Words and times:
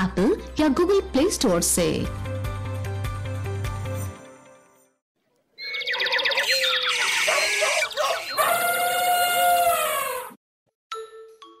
Apple 0.00 0.36
या 0.60 0.68
Google 0.70 1.00
Play 1.12 1.30
Store 1.30 1.60
से। 1.62 1.88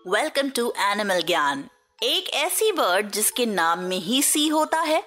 welcome 0.08 0.48
to 0.50 0.72
animal 0.80 1.20
ज्ञान 1.22 1.64
एक 2.02 2.28
ऐसी 2.34 2.70
बर्ड 2.72 3.10
जिसके 3.10 3.46
नाम 3.46 3.78
में 3.80 3.98
ही 3.98 4.22
सी 4.22 4.46
होता 4.48 4.80
है, 4.80 5.02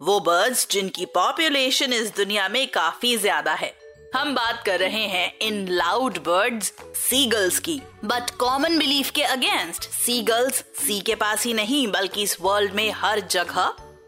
वो 0.00 0.18
बर्ड्स 0.20 0.66
जिनकी 0.70 1.06
पॉपुलेशन 1.14 1.92
इस 1.92 2.14
दुनिया 2.16 2.48
में 2.48 2.66
काफ़ी 2.70 3.16
ज़्यादा 3.16 3.54
है। 3.54 3.72
हम 4.14 4.34
बात 4.34 4.62
कर 4.66 4.78
रहे 4.80 5.06
हैं 5.06 5.38
इन 5.38 5.68
लाउड 5.68 6.18
बर्ड्स 6.18 6.72
सीगल्स 6.94 7.58
की। 7.58 7.80
बट 8.04 8.30
कॉमन 8.30 8.78
बिलीफ 8.78 9.10
के 9.10 9.22
अगेंस्ट 9.22 9.84
सीगल्स 9.84 10.54
सी 10.54 11.00
के 11.00 11.14
पास 11.14 11.44
ही 11.44 11.54
नहीं, 11.54 11.86
बल्कि 11.86 12.22
इस 12.22 12.36
वर्ल्ड 12.40 12.72
में 12.72 12.90
हर 12.90 13.20
जगह 13.20 13.66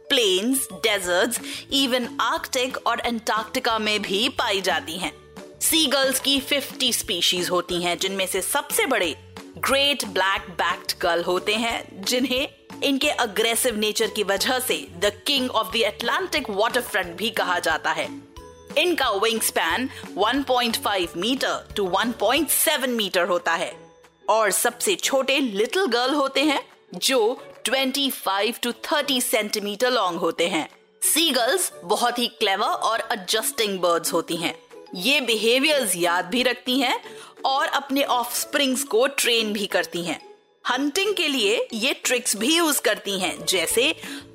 प्लेन्स 0.08 0.68
डेजर्ट्स 0.72 1.41
इवन 1.72 2.08
आर्कटिक 2.20 2.77
और 2.86 3.00
एंटार्क्टिका 3.00 3.78
में 3.78 4.02
भी 4.02 4.28
पाई 4.28 4.60
जाती 4.60 4.97
हैं। 4.98 5.12
सीगल्स 5.60 6.20
की 6.20 6.41
50 6.41 6.92
स्पीशीज 6.92 7.50
होती 7.50 7.82
हैं, 7.82 7.98
जिनमें 7.98 8.27
से 8.27 8.42
सबसे 8.42 8.86
बड़े 8.86 9.16
ग्रेट 9.58 10.05
ब्लैक 10.05 10.50
बैक्ड 10.50 10.92
गर्ल 11.00 11.22
होते 11.22 11.55
हैं, 11.55 12.05
जिन्हें 12.05 12.48
इनके 12.84 13.10
अग्रेसिव 13.10 13.77
नेचर 13.77 14.06
की 14.06 14.22
वजह 14.22 14.58
से 14.58 14.86
the 14.98 15.12
king 15.27 15.50
of 15.50 15.72
the 15.72 15.77
Atlantic 15.77 16.50
waterfront 16.80 17.16
भी 17.16 17.30
कहा 17.30 17.58
जाता 17.58 17.91
है। 17.91 18.30
इनका 18.78 19.10
wing 19.10 19.40
span 19.40 19.90
1.5 20.18 21.08
metre 21.16 21.68
to 21.76 21.86
1.7 21.88 22.88
metre 22.88 23.26
होता 23.26 23.54
है। 23.54 23.90
और 24.30 24.50
सबसे 24.50 24.94
छोटे 24.94 25.38
लिटिल 25.38 25.86
गर्ल 25.86 26.14
होते 26.14 26.40
हैं, 26.40 26.68
जो 26.94 27.42
25 27.64 28.60
टू 28.62 28.72
30 28.72 29.30
सेंटीमीटर 29.30 29.91
लॉन्ग 29.91 30.20
होते 30.20 30.48
हैं। 30.48 30.70
सीगल्स 31.02 31.72
बहुत 31.84 32.18
ही 32.18 32.26
क्लेवर 32.26 32.66
और 32.66 33.00
एडजस्टिंग 33.12 33.80
बर्ड्स 33.80 34.12
होती 34.12 34.36
हैं। 34.36 34.58
ये 34.94 35.20
बिहेवियर्स 35.20 35.96
याद 35.96 36.24
भी 36.24 36.42
रखती 36.42 36.80
हैं 36.80 37.00
और 37.44 37.66
अपने 37.66 38.04
ऑफ़ 38.04 38.46
को 38.84 39.06
ट्रेन 39.06 39.52
भी 39.52 39.66
करती 39.66 40.02
हैं। 40.02 40.30
हंटिंग 40.64 41.14
के 41.14 41.27
लिए 41.28 41.66
ये 41.72 41.92
ट्रिक्स 42.05 42.36
भी 42.36 42.56
यूज़ 42.56 42.80
करती 42.80 43.19
हैं। 43.20 43.44
जैसे 43.44 43.83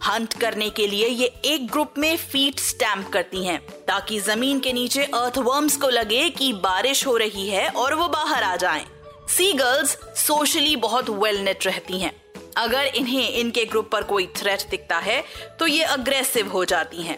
हंट 0.07 0.33
करने 0.33 0.69
के 0.69 0.87
लिए 0.87 1.07
ये 1.07 1.25
एक 1.45 1.67
ग्रुप 1.67 1.93
में 1.97 2.15
फीट 2.17 2.59
स्टैम्प 2.59 3.09
करती 3.09 3.43
हैं, 3.45 3.59
ताकि 3.87 4.19
ज़मीन 4.19 4.59
के 4.59 4.73
नीचे 4.73 5.03
अर्थवर्म्स 5.03 5.77
को 5.77 5.89
लगे 5.89 6.29
कि 6.29 6.51
बारिश 6.55 7.05
हो 7.07 7.15
रही 7.17 7.47
है 7.49 7.67
और 7.69 7.93
वो 7.93 8.07
बाहर 8.07 8.43
आ 8.43 8.55
जाएँ। 8.55 8.85
सी 9.27 9.51
गर्ल्स 9.53 9.97
सोशली 10.17 10.75
बहुत 10.77 11.09
वेल 11.11 11.39
नेट 11.39 11.65
रहती 11.65 11.99
हैं। 11.99 12.11
अगर 12.57 12.85
इन्हें 12.85 13.29
इनके 13.29 13.65
ग्रुप 13.65 13.89
पर 13.91 14.03
कोई 14.03 14.27
थ्रेट 14.35 14.69
दिखता 14.69 14.97
है 14.97 15.23
तो 15.59 15.67
ये 15.67 15.83
अग्रेसिव 15.85 16.49
हो 16.49 16.65
जाती 16.65 17.01
हैं। 17.01 17.17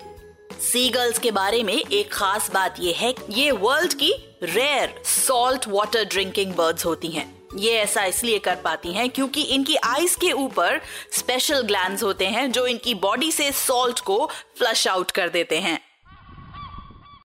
सीगल्स 0.61 1.19
के 1.19 1.31
बारे 1.31 1.63
में 1.63 1.73
एक 1.73 2.11
खास 2.13 2.51
बात 2.53 2.75
यह 2.79 2.97
है, 2.97 3.13
ये 3.29 3.51
वर्ल्ड 3.53 3.93
की 3.93 4.13
rare 4.43 4.95
salt 5.07 5.67
water 5.67 6.05
drinking 6.05 6.53
birds 6.53 6.85
होती 6.85 7.07
हैं। 7.07 7.35
ये 7.57 7.71
ऐसा 7.71 8.03
इसलिए 8.05 8.39
कर 8.39 8.55
पाती 8.55 8.93
हैं 8.93 9.09
क्योंकि 9.09 9.41
इनकी 9.41 9.75
आईज 9.75 10.15
के 10.15 10.31
ऊपर 10.31 10.81
स्पेशल 11.11 11.61
ग्लैंड 11.61 11.99
होते 11.99 12.25
हैं 12.25 12.51
जो 12.51 12.67
इनकी 12.67 12.93
बॉडी 12.93 13.31
से 13.31 13.51
सॉल्ट 13.51 13.99
को 13.99 14.25
फ्लश 14.57 14.87
आउट 14.87 15.11
कर 15.11 15.29
देते 15.29 15.59
हैं। 15.59 15.86